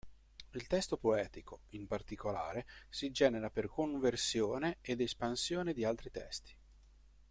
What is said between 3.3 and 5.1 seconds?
per conversione ed